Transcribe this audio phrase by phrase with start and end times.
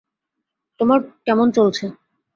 [0.79, 1.85] তোমার কেমন চলছে?